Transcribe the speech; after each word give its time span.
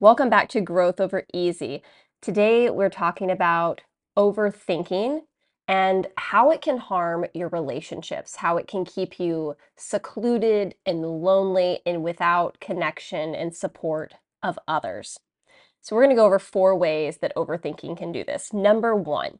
Welcome 0.00 0.28
back 0.28 0.48
to 0.48 0.60
Growth 0.60 1.00
Over 1.00 1.24
Easy. 1.32 1.80
Today 2.20 2.68
we're 2.68 2.90
talking 2.90 3.30
about 3.30 3.82
overthinking 4.18 5.20
and 5.68 6.08
how 6.18 6.50
it 6.50 6.60
can 6.60 6.78
harm 6.78 7.26
your 7.32 7.48
relationships, 7.48 8.36
how 8.36 8.56
it 8.56 8.66
can 8.66 8.84
keep 8.84 9.20
you 9.20 9.56
secluded 9.76 10.74
and 10.84 11.02
lonely 11.02 11.78
and 11.86 12.02
without 12.02 12.58
connection 12.58 13.36
and 13.36 13.54
support 13.54 14.14
of 14.42 14.58
others. 14.66 15.20
So, 15.80 15.94
we're 15.94 16.02
going 16.02 16.16
to 16.16 16.20
go 16.20 16.26
over 16.26 16.40
four 16.40 16.76
ways 16.76 17.18
that 17.18 17.34
overthinking 17.36 17.96
can 17.96 18.10
do 18.10 18.24
this. 18.24 18.52
Number 18.52 18.96
one, 18.96 19.38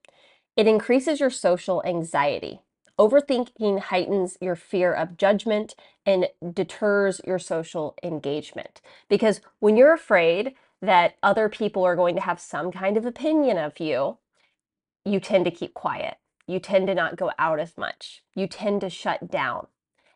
it 0.56 0.68
increases 0.68 1.18
your 1.18 1.30
social 1.30 1.82
anxiety. 1.84 2.60
Overthinking 2.98 3.80
heightens 3.80 4.38
your 4.40 4.56
fear 4.56 4.92
of 4.92 5.16
judgment 5.16 5.74
and 6.06 6.28
deters 6.52 7.20
your 7.26 7.38
social 7.38 7.96
engagement. 8.02 8.80
Because 9.08 9.40
when 9.58 9.76
you're 9.76 9.92
afraid 9.92 10.54
that 10.80 11.16
other 11.22 11.48
people 11.48 11.84
are 11.84 11.96
going 11.96 12.14
to 12.14 12.20
have 12.20 12.38
some 12.38 12.70
kind 12.70 12.96
of 12.96 13.04
opinion 13.06 13.58
of 13.58 13.80
you, 13.80 14.18
you 15.04 15.20
tend 15.20 15.44
to 15.44 15.50
keep 15.50 15.74
quiet. 15.74 16.16
You 16.46 16.58
tend 16.60 16.86
to 16.88 16.94
not 16.94 17.16
go 17.16 17.32
out 17.38 17.58
as 17.58 17.76
much. 17.76 18.22
You 18.34 18.46
tend 18.46 18.82
to 18.82 18.90
shut 18.90 19.30
down. 19.30 19.66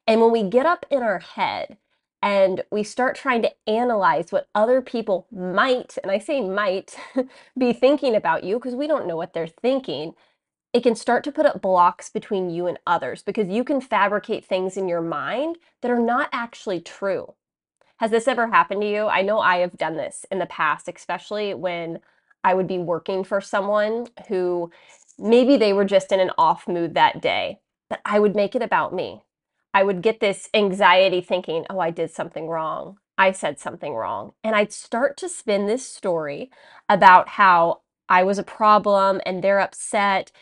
And 0.07 0.21
when 0.21 0.33
we 0.33 0.43
get 0.43 0.67
up 0.67 0.87
in 0.91 1.03
our 1.03 1.19
head 1.19 1.79
and 2.23 2.65
we 2.71 2.83
start 2.83 3.17
trying 3.17 3.43
to 3.43 3.53
analyze 3.67 4.33
what 4.33 4.49
other 4.55 4.81
people 4.83 5.27
might, 5.31 5.97
and 6.03 6.11
I 6.11 6.19
say 6.19 6.41
might, 6.41 6.97
be 7.59 7.73
thinking 7.73 8.15
about 8.15 8.45
you 8.45 8.57
because 8.57 8.75
we 8.75 8.87
don't 8.87 9.07
know 9.07 9.17
what 9.17 9.33
they're 9.33 9.47
thinking, 9.47 10.15
it 10.79 10.85
can 10.85 10.95
start 10.95 11.25
to 11.25 11.33
put 11.33 11.45
up 11.45 11.61
blocks 11.61 12.09
between 12.09 12.51
you 12.51 12.69
and 12.69 12.79
others 12.87 13.21
because 13.25 13.49
you 13.49 13.65
can 13.65 13.81
fabricate 13.81 14.45
things 14.45 14.77
in 14.77 14.87
your 14.87 15.01
mind 15.01 15.59
that 15.83 15.91
are 15.91 15.99
not 15.99 16.29
actually 16.33 16.81
true. 16.81 17.35
Has 17.97 18.13
this 18.13 18.29
ever 18.29 18.47
happened 18.47 18.83
to 18.83 18.89
you? 18.89 19.09
I 19.09 19.23
know 19.23 19.41
I 19.41 19.57
have 19.57 19.77
done 19.77 19.97
this 19.97 20.25
in 20.31 20.39
the 20.39 20.47
past, 20.47 20.89
especially 20.89 21.53
when 21.53 21.99
I 22.45 22.55
would 22.55 22.69
be 22.69 22.79
working 22.79 23.25
for 23.25 23.41
someone 23.41 24.07
who 24.29 24.71
maybe 25.19 25.57
they 25.57 25.73
were 25.73 25.85
just 25.85 26.13
in 26.13 26.21
an 26.21 26.31
off 26.39 26.69
mood 26.69 26.95
that 26.95 27.21
day, 27.21 27.59
but 27.91 28.01
I 28.05 28.21
would 28.21 28.37
make 28.37 28.55
it 28.55 28.63
about 28.63 28.95
me. 28.95 29.23
I 29.75 29.83
would 29.83 30.01
get 30.01 30.21
this 30.21 30.49
anxiety 30.55 31.21
thinking, 31.21 31.67
oh, 31.69 31.81
I 31.81 31.91
did 31.91 32.13
something 32.13 32.47
wrong. 32.47 32.99
I 33.19 33.33
said 33.33 33.59
something 33.59 33.95
wrong. 33.95 34.35
And 34.45 34.55
I'd 34.55 34.73
start 34.73 35.17
to 35.17 35.29
spin 35.29 35.67
this 35.67 35.85
story 35.85 36.53
about 36.89 37.31
how 37.31 37.81
I 38.09 38.23
was 38.23 38.39
a 38.39 38.45
problem 38.45 39.21
and 39.27 39.43
they're 39.43 39.61
upset 39.61 40.33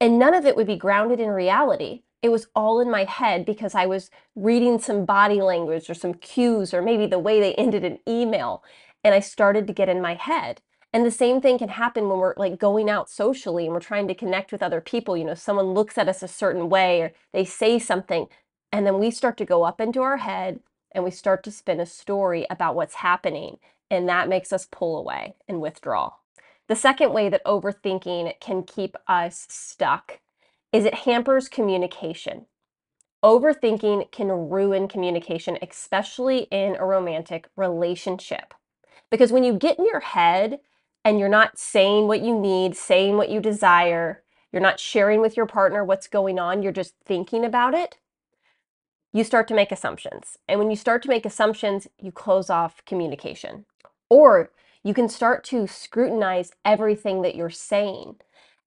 and 0.00 0.18
none 0.18 0.34
of 0.34 0.44
it 0.44 0.56
would 0.56 0.66
be 0.66 0.76
grounded 0.76 1.20
in 1.20 1.30
reality. 1.30 2.02
It 2.22 2.30
was 2.30 2.48
all 2.54 2.80
in 2.80 2.90
my 2.90 3.04
head 3.04 3.44
because 3.44 3.74
I 3.74 3.86
was 3.86 4.10
reading 4.34 4.78
some 4.78 5.04
body 5.04 5.40
language 5.40 5.88
or 5.88 5.94
some 5.94 6.14
cues 6.14 6.74
or 6.74 6.82
maybe 6.82 7.06
the 7.06 7.18
way 7.18 7.40
they 7.40 7.54
ended 7.54 7.84
an 7.84 7.98
email. 8.08 8.64
And 9.04 9.14
I 9.14 9.20
started 9.20 9.66
to 9.66 9.72
get 9.72 9.88
in 9.88 10.00
my 10.02 10.14
head. 10.14 10.60
And 10.92 11.04
the 11.04 11.10
same 11.10 11.40
thing 11.40 11.58
can 11.58 11.68
happen 11.68 12.08
when 12.08 12.18
we're 12.18 12.34
like 12.36 12.58
going 12.58 12.88
out 12.88 13.10
socially 13.10 13.66
and 13.66 13.74
we're 13.74 13.80
trying 13.80 14.08
to 14.08 14.14
connect 14.14 14.50
with 14.50 14.62
other 14.62 14.80
people. 14.80 15.16
You 15.16 15.24
know, 15.24 15.34
someone 15.34 15.74
looks 15.74 15.98
at 15.98 16.08
us 16.08 16.22
a 16.22 16.28
certain 16.28 16.68
way 16.68 17.02
or 17.02 17.12
they 17.32 17.44
say 17.44 17.78
something, 17.78 18.28
and 18.72 18.86
then 18.86 18.98
we 18.98 19.10
start 19.10 19.36
to 19.38 19.44
go 19.44 19.64
up 19.64 19.80
into 19.80 20.00
our 20.02 20.16
head 20.18 20.60
and 20.92 21.04
we 21.04 21.10
start 21.10 21.42
to 21.44 21.50
spin 21.50 21.80
a 21.80 21.86
story 21.86 22.46
about 22.48 22.74
what's 22.74 22.94
happening. 22.94 23.58
And 23.90 24.08
that 24.08 24.28
makes 24.28 24.52
us 24.52 24.66
pull 24.70 24.96
away 24.98 25.34
and 25.46 25.60
withdraw. 25.60 26.12
The 26.68 26.76
second 26.76 27.12
way 27.12 27.28
that 27.28 27.44
overthinking 27.44 28.40
can 28.40 28.62
keep 28.64 28.96
us 29.06 29.46
stuck 29.48 30.20
is 30.72 30.84
it 30.84 30.94
hampers 30.94 31.48
communication. 31.48 32.46
Overthinking 33.24 34.10
can 34.10 34.50
ruin 34.50 34.88
communication, 34.88 35.58
especially 35.62 36.48
in 36.50 36.76
a 36.76 36.84
romantic 36.84 37.48
relationship. 37.56 38.52
Because 39.10 39.32
when 39.32 39.44
you 39.44 39.54
get 39.54 39.78
in 39.78 39.86
your 39.86 40.00
head 40.00 40.60
and 41.04 41.20
you're 41.20 41.28
not 41.28 41.58
saying 41.58 42.08
what 42.08 42.20
you 42.20 42.38
need, 42.38 42.76
saying 42.76 43.16
what 43.16 43.30
you 43.30 43.40
desire, 43.40 44.22
you're 44.52 44.62
not 44.62 44.80
sharing 44.80 45.20
with 45.20 45.36
your 45.36 45.46
partner 45.46 45.84
what's 45.84 46.08
going 46.08 46.38
on, 46.38 46.62
you're 46.62 46.72
just 46.72 46.94
thinking 47.04 47.44
about 47.44 47.74
it, 47.74 47.98
you 49.12 49.22
start 49.24 49.48
to 49.48 49.54
make 49.54 49.72
assumptions. 49.72 50.36
And 50.48 50.58
when 50.58 50.70
you 50.70 50.76
start 50.76 51.02
to 51.04 51.08
make 51.08 51.24
assumptions, 51.24 51.86
you 52.00 52.12
close 52.12 52.50
off 52.50 52.84
communication. 52.84 53.64
Or 54.10 54.50
you 54.86 54.94
can 54.94 55.08
start 55.08 55.42
to 55.42 55.66
scrutinize 55.66 56.52
everything 56.64 57.22
that 57.22 57.34
you're 57.34 57.50
saying. 57.50 58.14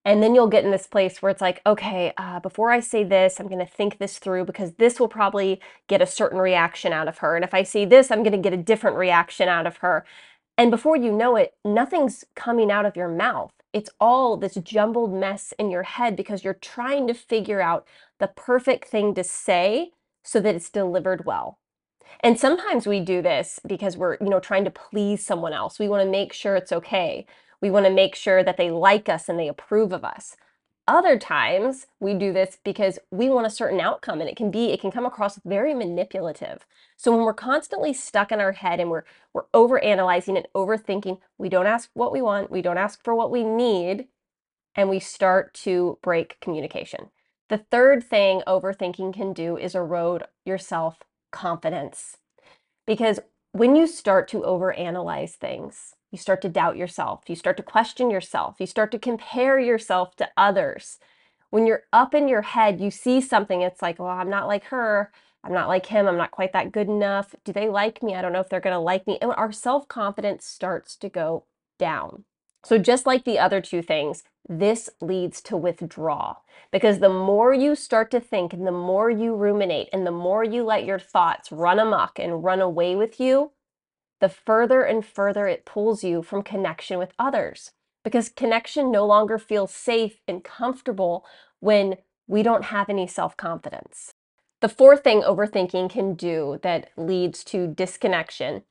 And 0.03 0.22
then 0.22 0.35
you'll 0.35 0.50
get 0.50 0.66
in 0.66 0.72
this 0.72 0.85
place 0.85 1.22
where 1.22 1.30
it's 1.30 1.40
like, 1.40 1.62
okay, 1.66 2.12
uh, 2.18 2.41
before 2.41 2.72
I 2.72 2.81
say 2.81 3.06
this, 3.06 3.40
I'm 3.40 3.47
going 3.47 3.66
to 3.66 3.72
think 3.72 4.00
this 4.00 4.19
through 4.19 4.44
because 4.44 4.74
this 4.74 5.00
will 5.00 5.07
probably 5.07 5.62
get 5.88 6.02
a 6.02 6.06
certain 6.06 6.40
reaction 6.40 6.91
out 6.91 7.07
of 7.07 7.19
her. 7.19 7.38
And 7.38 7.46
if 7.46 7.53
I 7.53 7.63
say 7.63 7.85
this, 7.85 8.12
I'm 8.12 8.22
going 8.22 8.34
to 8.34 8.38
get 8.38 8.52
a 8.52 8.57
different 8.57 8.97
reaction 8.97 9.47
out 9.47 9.66
of 9.66 9.78
her. 9.78 10.06
And 10.57 10.72
before 10.72 10.97
you 10.97 11.13
know 11.13 11.38
it, 11.38 11.53
nothing's 11.63 12.25
coming 12.36 12.69
out 12.69 12.86
of 12.86 12.97
your 12.97 13.07
mouth. 13.07 13.53
It's 13.72 13.90
all 13.97 14.36
this 14.36 14.56
jumbled 14.56 15.13
mess 15.13 15.53
in 15.57 15.72
your 15.72 15.84
head 15.84 16.18
because 16.18 16.44
you're 16.44 16.53
trying 16.56 17.07
to 17.07 17.13
figure 17.13 17.62
out 17.62 17.88
the 18.19 18.28
perfect 18.28 18.90
thing 18.90 19.13
to 19.16 19.24
say 19.24 19.91
so 20.25 20.41
that 20.41 20.56
it's 20.56 20.69
delivered 20.69 21.24
well. 21.25 21.58
And 22.21 22.39
sometimes 22.39 22.85
we 22.85 22.99
do 22.99 23.21
this 23.21 23.59
because 23.65 23.97
we're, 23.97 24.17
you 24.21 24.29
know, 24.29 24.39
trying 24.39 24.65
to 24.65 24.71
please 24.71 25.25
someone 25.25 25.53
else. 25.53 25.79
We 25.79 25.89
want 25.89 26.03
to 26.03 26.09
make 26.09 26.33
sure 26.33 26.55
it's 26.55 26.71
okay. 26.71 27.25
We 27.61 27.71
want 27.71 27.85
to 27.85 27.91
make 27.91 28.15
sure 28.15 28.43
that 28.43 28.57
they 28.57 28.71
like 28.71 29.09
us 29.09 29.29
and 29.29 29.39
they 29.39 29.47
approve 29.47 29.91
of 29.91 30.03
us. 30.03 30.35
Other 30.87 31.19
times 31.19 31.85
we 31.99 32.15
do 32.15 32.33
this 32.33 32.57
because 32.63 32.97
we 33.11 33.29
want 33.29 33.45
a 33.45 33.51
certain 33.51 33.79
outcome 33.79 34.21
and 34.21 34.29
it 34.29 34.35
can 34.35 34.49
be 34.49 34.71
it 34.71 34.81
can 34.81 34.89
come 34.89 35.05
across 35.05 35.39
very 35.45 35.75
manipulative. 35.75 36.65
So 36.97 37.11
when 37.11 37.21
we're 37.21 37.33
constantly 37.33 37.93
stuck 37.93 38.31
in 38.31 38.39
our 38.39 38.53
head 38.53 38.79
and 38.79 38.89
we're 38.89 39.03
we're 39.31 39.45
over 39.53 39.77
analyzing 39.83 40.35
and 40.35 40.47
overthinking, 40.55 41.19
we 41.37 41.47
don't 41.47 41.67
ask 41.67 41.91
what 41.93 42.11
we 42.11 42.23
want, 42.23 42.49
we 42.49 42.63
don't 42.63 42.79
ask 42.79 43.03
for 43.03 43.13
what 43.13 43.29
we 43.29 43.43
need, 43.43 44.07
and 44.73 44.89
we 44.89 44.99
start 44.99 45.53
to 45.65 45.99
break 46.01 46.39
communication. 46.41 47.11
The 47.49 47.59
third 47.59 48.03
thing 48.03 48.41
overthinking 48.47 49.13
can 49.13 49.31
do 49.33 49.57
is 49.57 49.75
erode 49.75 50.23
your 50.43 50.57
self 50.57 51.03
confidence. 51.31 52.17
Because 52.85 53.19
when 53.51 53.75
you 53.75 53.88
start 53.88 54.28
to 54.29 54.41
overanalyze 54.41 55.31
things, 55.31 55.95
you 56.12 56.17
start 56.17 56.41
to 56.41 56.50
doubt 56.50 56.78
yourself, 56.78 57.23
you 57.28 57.35
start 57.35 57.57
to 57.57 57.63
question 57.63 58.09
yourself, 58.09 58.56
you 58.59 58.66
start 58.66 58.91
to 58.91 59.00
compare 59.00 59.59
yourself 59.59 60.16
to 60.18 60.29
others. 60.38 61.00
When 61.50 61.66
you're 61.66 61.84
up 61.94 62.13
in 62.13 62.28
your 62.28 62.44
head, 62.44 62.79
you 62.79 62.91
see 62.91 63.22
something, 63.22 63.62
it's 63.62 63.81
like, 63.81 64.00
well, 64.00 64.09
I'm 64.09 64.29
not 64.29 64.47
like 64.47 64.66
her. 64.66 65.12
I'm 65.44 65.53
not 65.53 65.68
like 65.68 65.85
him. 65.85 66.07
I'm 66.07 66.18
not 66.18 66.31
quite 66.31 66.53
that 66.53 66.72
good 66.72 66.88
enough. 66.88 67.34
Do 67.45 67.53
they 67.53 67.69
like 67.69 68.03
me? 68.03 68.13
I 68.16 68.22
don't 68.22 68.34
know 68.34 68.41
if 68.41 68.50
they're 68.50 68.59
going 68.59 68.75
to 68.75 68.79
like 68.79 69.07
me. 69.07 69.18
And 69.22 69.31
our 69.31 69.51
self 69.51 69.88
confidence 69.88 70.45
starts 70.45 70.95
to 70.97 71.09
go 71.09 71.45
down. 71.78 72.25
So, 72.63 72.78
just 72.78 73.06
like 73.06 73.23
the 73.23 73.39
other 73.39 73.62
two 73.62 73.81
things, 73.81 74.23
this 74.49 74.89
leads 74.99 75.41
to 75.43 75.55
withdrawal 75.55 76.43
because 76.71 76.99
the 76.99 77.09
more 77.09 77.53
you 77.53 77.75
start 77.75 78.09
to 78.09 78.19
think 78.19 78.51
and 78.51 78.65
the 78.65 78.71
more 78.71 79.09
you 79.09 79.35
ruminate 79.35 79.89
and 79.93 80.07
the 80.07 80.11
more 80.11 80.43
you 80.43 80.63
let 80.63 80.85
your 80.85 80.97
thoughts 80.97 81.51
run 81.51 81.77
amok 81.77 82.17
and 82.17 82.43
run 82.43 82.59
away 82.59 82.95
with 82.95 83.19
you, 83.19 83.51
the 84.19 84.27
further 84.27 84.81
and 84.81 85.05
further 85.05 85.47
it 85.47 85.65
pulls 85.65 86.03
you 86.03 86.23
from 86.23 86.41
connection 86.41 86.97
with 86.97 87.13
others. 87.19 87.71
Because 88.03 88.29
connection 88.29 88.91
no 88.91 89.05
longer 89.05 89.38
feels 89.38 89.71
safe 89.71 90.19
and 90.27 90.43
comfortable 90.43 91.25
when 91.59 91.97
we 92.27 92.41
don't 92.41 92.65
have 92.65 92.89
any 92.89 93.05
self 93.05 93.38
confidence. 93.38 94.13
The 94.61 94.69
fourth 94.69 95.03
thing 95.03 95.21
overthinking 95.21 95.91
can 95.91 96.15
do 96.15 96.59
that 96.63 96.89
leads 96.97 97.43
to 97.45 97.67
disconnection 97.67 98.63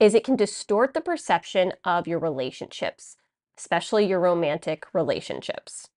is 0.00 0.14
it 0.14 0.24
can 0.24 0.36
distort 0.36 0.94
the 0.94 1.00
perception 1.00 1.74
of 1.84 2.06
your 2.06 2.18
relationships 2.18 3.16
especially 3.58 4.06
your 4.06 4.20
romantic 4.20 4.86
relationships. 4.92 5.88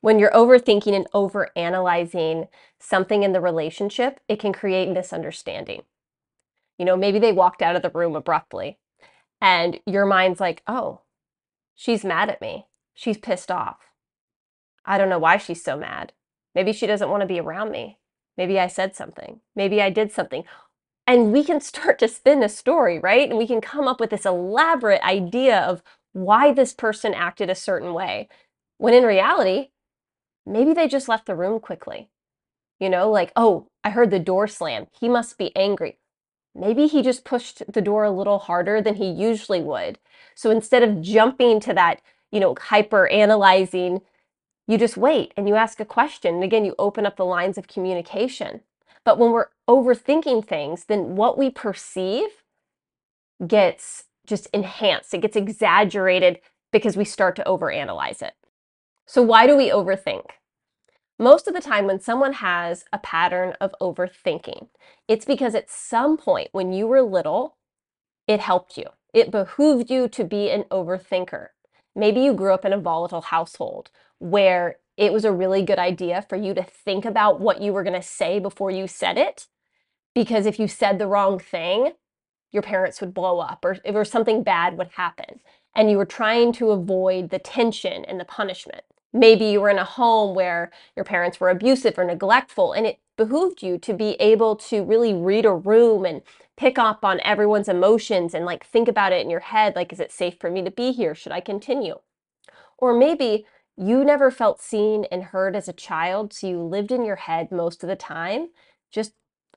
When 0.00 0.18
you're 0.18 0.30
overthinking 0.30 0.94
and 0.94 1.10
overanalyzing 1.12 2.48
something 2.78 3.22
in 3.22 3.32
the 3.32 3.40
relationship, 3.40 4.20
it 4.28 4.38
can 4.38 4.52
create 4.52 4.88
misunderstanding. 4.88 5.82
You 6.78 6.84
know, 6.84 6.96
maybe 6.96 7.18
they 7.18 7.32
walked 7.32 7.62
out 7.62 7.76
of 7.76 7.82
the 7.82 7.90
room 7.90 8.14
abruptly 8.14 8.78
and 9.40 9.80
your 9.86 10.06
mind's 10.06 10.40
like, 10.40 10.62
oh, 10.66 11.00
she's 11.74 12.04
mad 12.04 12.28
at 12.28 12.40
me. 12.40 12.66
She's 12.94 13.18
pissed 13.18 13.50
off. 13.50 13.78
I 14.84 14.98
don't 14.98 15.08
know 15.08 15.18
why 15.18 15.38
she's 15.38 15.62
so 15.62 15.76
mad. 15.76 16.12
Maybe 16.54 16.72
she 16.72 16.86
doesn't 16.86 17.10
want 17.10 17.22
to 17.22 17.26
be 17.26 17.40
around 17.40 17.70
me. 17.70 17.98
Maybe 18.36 18.60
I 18.60 18.66
said 18.66 18.94
something. 18.94 19.40
Maybe 19.54 19.82
I 19.82 19.90
did 19.90 20.12
something. 20.12 20.44
And 21.06 21.32
we 21.32 21.44
can 21.44 21.60
start 21.60 21.98
to 22.00 22.08
spin 22.08 22.42
a 22.42 22.48
story, 22.48 22.98
right? 22.98 23.28
And 23.28 23.38
we 23.38 23.46
can 23.46 23.60
come 23.60 23.88
up 23.88 24.00
with 24.00 24.10
this 24.10 24.26
elaborate 24.26 25.02
idea 25.02 25.60
of 25.60 25.82
why 26.16 26.50
this 26.50 26.72
person 26.72 27.12
acted 27.12 27.50
a 27.50 27.54
certain 27.54 27.92
way. 27.92 28.26
When 28.78 28.94
in 28.94 29.04
reality, 29.04 29.68
maybe 30.46 30.72
they 30.72 30.88
just 30.88 31.10
left 31.10 31.26
the 31.26 31.36
room 31.36 31.60
quickly. 31.60 32.08
You 32.80 32.88
know, 32.88 33.10
like, 33.10 33.32
oh, 33.36 33.68
I 33.84 33.90
heard 33.90 34.10
the 34.10 34.18
door 34.18 34.48
slam. 34.48 34.86
He 34.98 35.10
must 35.10 35.36
be 35.36 35.54
angry. 35.54 35.98
Maybe 36.54 36.86
he 36.86 37.02
just 37.02 37.26
pushed 37.26 37.62
the 37.70 37.82
door 37.82 38.04
a 38.04 38.10
little 38.10 38.38
harder 38.38 38.80
than 38.80 38.94
he 38.94 39.10
usually 39.10 39.60
would. 39.60 39.98
So 40.34 40.50
instead 40.50 40.82
of 40.82 41.02
jumping 41.02 41.60
to 41.60 41.74
that, 41.74 42.00
you 42.32 42.40
know, 42.40 42.56
hyper 42.58 43.06
analyzing, 43.08 44.00
you 44.66 44.78
just 44.78 44.96
wait 44.96 45.34
and 45.36 45.46
you 45.46 45.54
ask 45.54 45.80
a 45.80 45.84
question. 45.84 46.36
And 46.36 46.44
again, 46.44 46.64
you 46.64 46.74
open 46.78 47.04
up 47.04 47.18
the 47.18 47.26
lines 47.26 47.58
of 47.58 47.68
communication. 47.68 48.62
But 49.04 49.18
when 49.18 49.32
we're 49.32 49.48
overthinking 49.68 50.46
things, 50.46 50.86
then 50.86 51.14
what 51.14 51.36
we 51.36 51.50
perceive 51.50 52.42
gets 53.46 54.04
just 54.26 54.48
enhanced, 54.52 55.14
it 55.14 55.22
gets 55.22 55.36
exaggerated 55.36 56.40
because 56.72 56.96
we 56.96 57.04
start 57.04 57.36
to 57.36 57.44
overanalyze 57.44 58.22
it. 58.22 58.34
So, 59.06 59.22
why 59.22 59.46
do 59.46 59.56
we 59.56 59.70
overthink? 59.70 60.30
Most 61.18 61.48
of 61.48 61.54
the 61.54 61.60
time, 61.60 61.86
when 61.86 62.00
someone 62.00 62.34
has 62.34 62.84
a 62.92 62.98
pattern 62.98 63.54
of 63.60 63.74
overthinking, 63.80 64.68
it's 65.08 65.24
because 65.24 65.54
at 65.54 65.70
some 65.70 66.16
point 66.18 66.48
when 66.52 66.72
you 66.72 66.86
were 66.86 67.00
little, 67.00 67.56
it 68.26 68.40
helped 68.40 68.76
you. 68.76 68.86
It 69.14 69.30
behooved 69.30 69.90
you 69.90 70.08
to 70.08 70.24
be 70.24 70.50
an 70.50 70.64
overthinker. 70.64 71.48
Maybe 71.94 72.20
you 72.20 72.34
grew 72.34 72.52
up 72.52 72.66
in 72.66 72.74
a 72.74 72.78
volatile 72.78 73.22
household 73.22 73.90
where 74.18 74.76
it 74.98 75.12
was 75.12 75.24
a 75.24 75.32
really 75.32 75.62
good 75.62 75.78
idea 75.78 76.24
for 76.28 76.36
you 76.36 76.52
to 76.52 76.62
think 76.62 77.04
about 77.04 77.40
what 77.40 77.62
you 77.62 77.72
were 77.72 77.82
going 77.82 78.00
to 78.00 78.06
say 78.06 78.38
before 78.38 78.70
you 78.70 78.86
said 78.86 79.16
it. 79.16 79.46
Because 80.14 80.44
if 80.44 80.58
you 80.58 80.68
said 80.68 80.98
the 80.98 81.06
wrong 81.06 81.38
thing, 81.38 81.92
your 82.52 82.62
parents 82.62 83.00
would 83.00 83.14
blow 83.14 83.40
up 83.40 83.64
or, 83.64 83.78
if 83.84 83.94
or 83.94 84.04
something 84.04 84.42
bad 84.42 84.78
would 84.78 84.88
happen. 84.96 85.40
And 85.74 85.90
you 85.90 85.98
were 85.98 86.06
trying 86.06 86.52
to 86.54 86.70
avoid 86.70 87.30
the 87.30 87.38
tension 87.38 88.04
and 88.04 88.18
the 88.18 88.24
punishment. 88.24 88.82
Maybe 89.12 89.46
you 89.46 89.60
were 89.60 89.70
in 89.70 89.78
a 89.78 89.84
home 89.84 90.34
where 90.34 90.70
your 90.94 91.04
parents 91.04 91.40
were 91.40 91.50
abusive 91.50 91.98
or 91.98 92.04
neglectful, 92.04 92.72
and 92.72 92.86
it 92.86 92.98
behooved 93.16 93.62
you 93.62 93.78
to 93.78 93.94
be 93.94 94.10
able 94.20 94.56
to 94.56 94.84
really 94.84 95.14
read 95.14 95.46
a 95.46 95.54
room 95.54 96.04
and 96.04 96.22
pick 96.56 96.78
up 96.78 97.04
on 97.04 97.20
everyone's 97.20 97.68
emotions 97.68 98.34
and 98.34 98.44
like 98.44 98.64
think 98.66 98.88
about 98.88 99.12
it 99.12 99.22
in 99.22 99.30
your 99.30 99.40
head 99.40 99.76
like, 99.76 99.92
is 99.92 100.00
it 100.00 100.12
safe 100.12 100.36
for 100.40 100.50
me 100.50 100.62
to 100.62 100.70
be 100.70 100.92
here? 100.92 101.14
Should 101.14 101.32
I 101.32 101.40
continue? 101.40 101.98
Or 102.78 102.94
maybe 102.94 103.46
you 103.76 104.04
never 104.04 104.30
felt 104.30 104.60
seen 104.60 105.04
and 105.10 105.24
heard 105.24 105.54
as 105.54 105.68
a 105.68 105.72
child, 105.72 106.32
so 106.32 106.46
you 106.46 106.62
lived 106.62 106.90
in 106.90 107.04
your 107.04 107.16
head 107.16 107.52
most 107.52 107.82
of 107.82 107.88
the 107.88 107.96
time, 107.96 108.48
just 108.90 109.12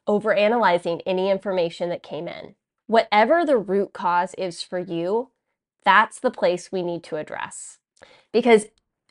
overanalyzing 0.07 1.01
any 1.05 1.29
information 1.29 1.89
that 1.89 2.03
came 2.03 2.27
in. 2.27 2.55
Whatever 2.89 3.45
the 3.45 3.55
root 3.59 3.93
cause 3.93 4.33
is 4.33 4.63
for 4.63 4.79
you, 4.79 5.29
that's 5.85 6.19
the 6.19 6.31
place 6.31 6.71
we 6.71 6.81
need 6.81 7.03
to 7.03 7.17
address. 7.17 7.77
Because 8.33 8.65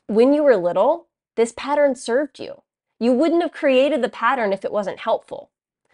when 0.07 0.33
you 0.33 0.43
were 0.43 0.57
little, 0.57 1.07
this 1.37 1.53
pattern 1.55 1.95
served 1.95 2.39
you. 2.39 2.63
You 2.99 3.13
wouldn't 3.13 3.41
have 3.41 3.53
created 3.53 4.01
the 4.01 4.09
pattern 4.09 4.51
if 4.51 4.65
it 4.65 4.73
wasn't 4.73 4.99
helpful. 4.99 5.51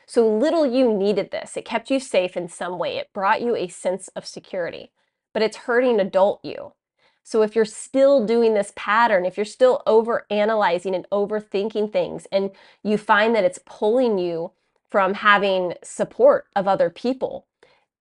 So 0.07 0.27
little 0.27 0.65
you 0.65 0.91
needed 0.91 1.29
this. 1.29 1.55
It 1.55 1.63
kept 1.63 1.91
you 1.91 1.99
safe 1.99 2.35
in 2.35 2.47
some 2.47 2.79
way. 2.79 2.97
It 2.97 3.13
brought 3.13 3.43
you 3.43 3.55
a 3.55 3.67
sense 3.67 4.07
of 4.15 4.25
security, 4.25 4.89
but 5.31 5.43
it's 5.43 5.57
hurting 5.57 5.99
adult 5.99 6.43
you. 6.43 6.73
So 7.21 7.43
if 7.43 7.55
you're 7.55 7.65
still 7.65 8.25
doing 8.25 8.55
this 8.55 8.73
pattern, 8.75 9.27
if 9.27 9.37
you're 9.37 9.45
still 9.45 9.83
over 9.85 10.25
analyzing 10.31 10.95
and 10.95 11.07
overthinking 11.11 11.93
things, 11.93 12.25
and 12.31 12.49
you 12.81 12.97
find 12.97 13.35
that 13.35 13.43
it's 13.43 13.59
pulling 13.63 14.17
you 14.17 14.53
from 14.89 15.13
having 15.13 15.75
support 15.83 16.47
of 16.55 16.67
other 16.67 16.89
people 16.89 17.45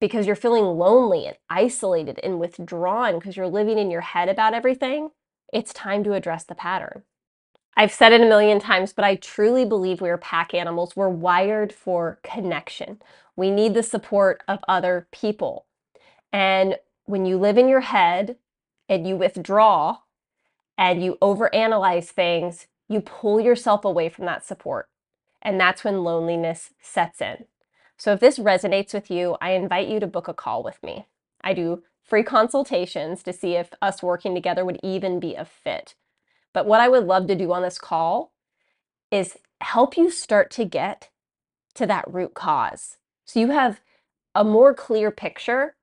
because 0.00 0.26
you're 0.26 0.36
feeling 0.36 0.64
lonely 0.64 1.26
and 1.26 1.36
isolated 1.48 2.20
and 2.22 2.38
withdrawn 2.38 3.14
because 3.18 3.36
you're 3.36 3.48
living 3.48 3.78
in 3.78 3.90
your 3.90 4.00
head 4.02 4.28
about 4.28 4.54
everything, 4.54 5.10
it's 5.52 5.72
time 5.72 6.04
to 6.04 6.12
address 6.12 6.44
the 6.44 6.54
pattern. 6.54 7.02
I've 7.76 7.92
said 7.92 8.12
it 8.12 8.20
a 8.20 8.26
million 8.26 8.60
times, 8.60 8.92
but 8.92 9.04
I 9.04 9.16
truly 9.16 9.64
believe 9.64 10.00
we 10.00 10.10
are 10.10 10.18
pack 10.18 10.54
animals. 10.54 10.94
We're 10.94 11.08
wired 11.08 11.72
for 11.72 12.20
connection. 12.22 13.00
We 13.36 13.50
need 13.50 13.74
the 13.74 13.82
support 13.82 14.42
of 14.46 14.60
other 14.68 15.08
people. 15.10 15.66
And 16.32 16.76
when 17.04 17.26
you 17.26 17.36
live 17.36 17.58
in 17.58 17.68
your 17.68 17.80
head, 17.80 18.36
and 18.88 19.06
you 19.06 19.16
withdraw 19.16 19.98
and 20.76 21.02
you 21.02 21.16
overanalyze 21.22 22.06
things, 22.06 22.66
you 22.88 23.00
pull 23.00 23.40
yourself 23.40 23.84
away 23.84 24.08
from 24.08 24.26
that 24.26 24.44
support. 24.44 24.88
And 25.42 25.60
that's 25.60 25.84
when 25.84 26.04
loneliness 26.04 26.70
sets 26.80 27.20
in. 27.20 27.44
So 27.96 28.12
if 28.12 28.20
this 28.20 28.38
resonates 28.38 28.92
with 28.92 29.10
you, 29.10 29.36
I 29.40 29.52
invite 29.52 29.88
you 29.88 30.00
to 30.00 30.06
book 30.06 30.28
a 30.28 30.34
call 30.34 30.62
with 30.62 30.82
me. 30.82 31.06
I 31.42 31.54
do 31.54 31.82
free 32.02 32.22
consultations 32.22 33.22
to 33.22 33.32
see 33.32 33.54
if 33.54 33.70
us 33.80 34.02
working 34.02 34.34
together 34.34 34.64
would 34.64 34.80
even 34.82 35.20
be 35.20 35.34
a 35.34 35.44
fit. 35.44 35.94
But 36.52 36.66
what 36.66 36.80
I 36.80 36.88
would 36.88 37.04
love 37.04 37.26
to 37.28 37.34
do 37.34 37.52
on 37.52 37.62
this 37.62 37.78
call 37.78 38.32
is 39.10 39.36
help 39.60 39.96
you 39.96 40.10
start 40.10 40.50
to 40.52 40.64
get 40.64 41.10
to 41.74 41.86
that 41.86 42.04
root 42.12 42.34
cause. 42.34 42.98
So 43.24 43.40
you 43.40 43.48
have 43.48 43.80
a 44.34 44.44
more 44.44 44.74
clear 44.74 45.10
picture 45.10 45.76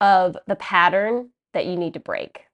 of 0.00 0.36
the 0.46 0.56
pattern 0.56 1.30
that 1.52 1.66
you 1.66 1.76
need 1.76 1.94
to 1.94 2.00
break. 2.00 2.44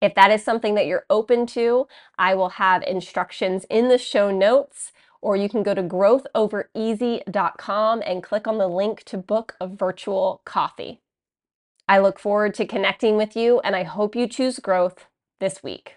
If 0.00 0.14
that 0.14 0.30
is 0.30 0.44
something 0.44 0.74
that 0.74 0.86
you're 0.86 1.06
open 1.10 1.46
to, 1.48 1.88
I 2.18 2.34
will 2.34 2.50
have 2.50 2.82
instructions 2.84 3.66
in 3.68 3.88
the 3.88 3.98
show 3.98 4.30
notes, 4.30 4.92
or 5.20 5.36
you 5.36 5.48
can 5.48 5.62
go 5.62 5.74
to 5.74 5.82
growthovereasy.com 5.82 8.02
and 8.06 8.22
click 8.22 8.46
on 8.46 8.58
the 8.58 8.68
link 8.68 9.02
to 9.04 9.18
book 9.18 9.56
a 9.60 9.66
virtual 9.66 10.42
coffee. 10.44 11.00
I 11.88 11.98
look 11.98 12.18
forward 12.18 12.54
to 12.54 12.66
connecting 12.66 13.16
with 13.16 13.34
you, 13.34 13.60
and 13.60 13.74
I 13.74 13.84
hope 13.84 14.14
you 14.14 14.28
choose 14.28 14.58
growth 14.58 15.06
this 15.40 15.62
week. 15.62 15.96